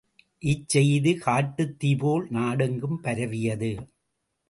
[0.43, 3.71] இச் செய்தி காட்டுத்தீ போல நாடெங்கும் பரவியது.